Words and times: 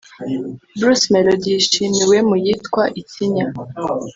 Bruce 0.79 1.05
Melodie 1.13 1.53
yishimiwe 1.55 2.17
mu 2.29 2.35
yitwa 2.43 2.83
“Ikinya” 3.01 3.47